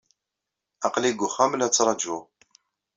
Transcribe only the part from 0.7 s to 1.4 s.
Aql-i deg